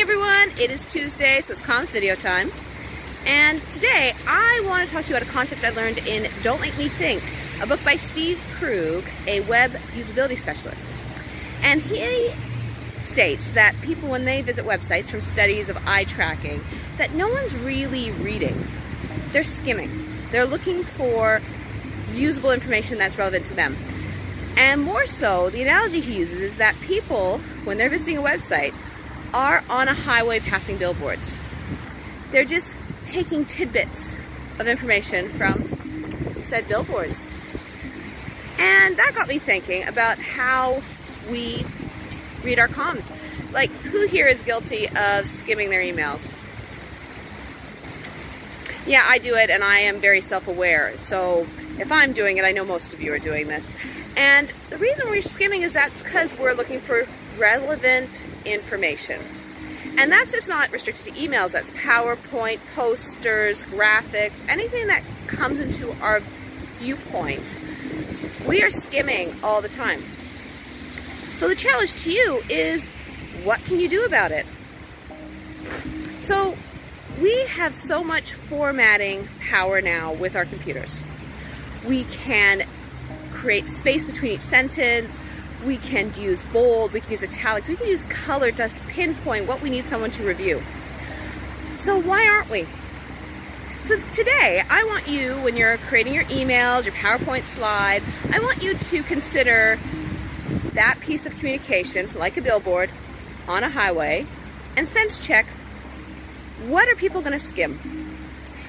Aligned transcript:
everyone, 0.00 0.50
it 0.58 0.70
is 0.70 0.86
Tuesday, 0.86 1.42
so 1.42 1.52
it's 1.52 1.60
comms 1.60 1.88
video 1.88 2.14
time. 2.14 2.50
And 3.26 3.60
today 3.66 4.14
I 4.26 4.62
want 4.64 4.88
to 4.88 4.94
talk 4.94 5.04
to 5.04 5.10
you 5.10 5.16
about 5.16 5.28
a 5.28 5.30
concept 5.30 5.62
I 5.62 5.68
learned 5.68 5.98
in 6.08 6.26
Don't 6.42 6.58
Make 6.62 6.78
Me 6.78 6.88
Think, 6.88 7.22
a 7.62 7.66
book 7.66 7.84
by 7.84 7.96
Steve 7.96 8.42
Krug, 8.54 9.04
a 9.26 9.40
web 9.40 9.72
usability 9.92 10.38
specialist. 10.38 10.90
And 11.62 11.82
he 11.82 12.30
states 12.98 13.52
that 13.52 13.74
people, 13.82 14.08
when 14.08 14.24
they 14.24 14.40
visit 14.40 14.64
websites 14.64 15.10
from 15.10 15.20
studies 15.20 15.68
of 15.68 15.76
eye 15.86 16.04
tracking, 16.04 16.62
that 16.96 17.12
no 17.12 17.28
one's 17.28 17.54
really 17.54 18.10
reading. 18.10 18.56
They're 19.32 19.44
skimming. 19.44 19.90
They're 20.30 20.46
looking 20.46 20.82
for 20.82 21.42
usable 22.14 22.52
information 22.52 22.96
that's 22.96 23.18
relevant 23.18 23.44
to 23.46 23.54
them. 23.54 23.76
And 24.56 24.80
more 24.80 25.06
so, 25.06 25.50
the 25.50 25.60
analogy 25.60 26.00
he 26.00 26.16
uses 26.16 26.40
is 26.40 26.56
that 26.56 26.74
people, 26.80 27.36
when 27.64 27.76
they're 27.76 27.90
visiting 27.90 28.16
a 28.16 28.22
website, 28.22 28.72
are 29.32 29.62
on 29.68 29.88
a 29.88 29.94
highway 29.94 30.40
passing 30.40 30.76
billboards. 30.76 31.38
They're 32.30 32.44
just 32.44 32.76
taking 33.04 33.44
tidbits 33.44 34.16
of 34.58 34.66
information 34.66 35.28
from 35.28 36.32
said 36.40 36.68
billboards. 36.68 37.26
And 38.58 38.96
that 38.96 39.14
got 39.14 39.28
me 39.28 39.38
thinking 39.38 39.86
about 39.86 40.18
how 40.18 40.82
we 41.30 41.64
read 42.44 42.58
our 42.58 42.68
comms. 42.68 43.10
Like, 43.52 43.70
who 43.70 44.06
here 44.06 44.26
is 44.26 44.42
guilty 44.42 44.88
of 44.88 45.26
skimming 45.26 45.70
their 45.70 45.82
emails? 45.82 46.36
Yeah, 48.86 49.04
I 49.06 49.18
do 49.18 49.34
it 49.34 49.50
and 49.50 49.62
I 49.62 49.80
am 49.80 49.98
very 50.00 50.20
self 50.20 50.48
aware. 50.48 50.96
So 50.96 51.46
if 51.78 51.90
I'm 51.92 52.12
doing 52.12 52.38
it, 52.38 52.44
I 52.44 52.52
know 52.52 52.64
most 52.64 52.92
of 52.92 53.00
you 53.00 53.12
are 53.12 53.18
doing 53.18 53.48
this. 53.48 53.72
And 54.16 54.52
the 54.68 54.78
reason 54.78 55.08
we're 55.08 55.22
skimming 55.22 55.62
is 55.62 55.72
that's 55.72 56.02
because 56.02 56.36
we're 56.36 56.54
looking 56.54 56.80
for 56.80 57.06
relevant 57.40 58.24
information. 58.44 59.20
And 59.98 60.12
that's 60.12 60.32
just 60.32 60.48
not 60.48 60.70
restricted 60.70 61.06
to 61.06 61.20
emails, 61.20 61.52
that's 61.52 61.70
PowerPoint, 61.72 62.60
posters, 62.74 63.64
graphics, 63.64 64.42
anything 64.48 64.86
that 64.86 65.02
comes 65.26 65.60
into 65.60 65.92
our 66.00 66.20
viewpoint. 66.78 67.56
We 68.46 68.62
are 68.62 68.70
skimming 68.70 69.34
all 69.42 69.60
the 69.60 69.68
time. 69.68 70.00
So 71.32 71.48
the 71.48 71.54
challenge 71.54 72.02
to 72.04 72.12
you 72.12 72.42
is 72.48 72.88
what 73.44 73.64
can 73.64 73.80
you 73.80 73.88
do 73.88 74.04
about 74.04 74.30
it? 74.30 74.46
So 76.20 76.56
we 77.20 77.46
have 77.46 77.74
so 77.74 78.02
much 78.02 78.32
formatting 78.32 79.28
power 79.48 79.80
now 79.80 80.12
with 80.12 80.36
our 80.36 80.44
computers. 80.44 81.04
We 81.86 82.04
can 82.04 82.66
create 83.32 83.66
space 83.66 84.04
between 84.04 84.32
each 84.32 84.40
sentence. 84.40 85.20
We 85.64 85.76
can 85.76 86.12
use 86.14 86.42
bold, 86.44 86.92
we 86.92 87.00
can 87.00 87.10
use 87.10 87.22
italics, 87.22 87.68
we 87.68 87.76
can 87.76 87.86
use 87.86 88.04
color 88.06 88.50
to 88.52 88.70
pinpoint 88.88 89.46
what 89.46 89.60
we 89.60 89.70
need 89.70 89.86
someone 89.86 90.10
to 90.12 90.24
review. 90.24 90.62
So 91.76 91.98
why 91.98 92.26
aren't 92.26 92.50
we? 92.50 92.66
So 93.82 93.98
today, 94.12 94.62
I 94.68 94.84
want 94.84 95.08
you, 95.08 95.34
when 95.36 95.56
you're 95.56 95.78
creating 95.78 96.14
your 96.14 96.24
emails, 96.24 96.84
your 96.84 96.94
PowerPoint 96.94 97.44
slide, 97.44 98.02
I 98.32 98.38
want 98.40 98.62
you 98.62 98.74
to 98.74 99.02
consider 99.02 99.78
that 100.74 101.00
piece 101.00 101.26
of 101.26 101.36
communication, 101.36 102.10
like 102.14 102.36
a 102.36 102.42
billboard, 102.42 102.90
on 103.48 103.64
a 103.64 103.68
highway, 103.68 104.26
and 104.76 104.86
sense 104.86 105.24
check 105.26 105.46
what 106.66 106.88
are 106.88 106.94
people 106.94 107.20
going 107.20 107.32
to 107.32 107.38
skim? 107.38 107.80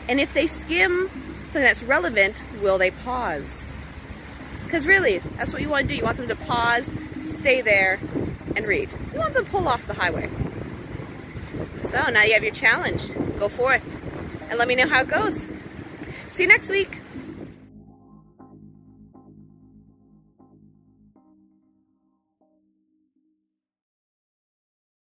And 0.08 0.20
if 0.20 0.34
they 0.34 0.48
skim 0.48 1.10
something 1.44 1.62
that's 1.62 1.84
relevant, 1.84 2.42
will 2.62 2.78
they 2.78 2.92
pause? 2.92 3.76
Because 4.72 4.88
really, 4.88 5.18
that's 5.36 5.52
what 5.52 5.62
you 5.62 5.68
want 5.68 5.90
to 5.90 5.94
do. 5.94 5.98
You 5.98 6.06
want 6.06 6.16
them 6.16 6.30
to 6.30 6.36
pause, 6.38 6.90
stay 7.26 7.60
there, 7.60 8.00
and 8.56 8.66
read. 8.66 8.94
You 9.12 9.20
want 9.20 9.34
them 9.34 9.44
to 9.44 9.52
pull 9.52 9.68
off 9.68 9.86
the 9.86 9.96
highway. 9.96 10.30
So 11.82 12.02
now 12.10 12.24
you 12.24 12.34
have 12.36 12.44
your 12.44 12.54
challenge. 12.54 13.14
Go 13.38 13.50
forth 13.50 14.02
and 14.50 14.58
let 14.58 14.70
me 14.70 14.76
know 14.76 14.88
how 14.88 15.02
it 15.02 15.10
goes. 15.10 15.50
See 16.30 16.44
you 16.44 16.48
next 16.48 16.70
week. 16.70 17.00